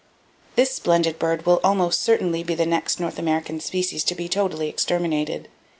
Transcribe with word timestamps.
—This 0.55 0.71
splendid 0.73 1.19
bird 1.19 1.45
will 1.45 1.59
almost 1.63 2.01
certainly 2.01 2.41
be 2.41 2.55
the 2.55 2.65
next 2.65 2.99
North 2.99 3.19
American 3.19 3.59
species 3.59 4.03
to 4.05 4.15
be 4.15 4.27
totally 4.27 4.67
exterminated. 4.67 5.47